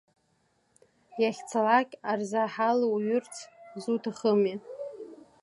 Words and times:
Иахьцалак 1.21 1.89
арзаҳал 2.11 2.79
уҩырц 2.93 3.35
зуҭахыми? 3.81 4.55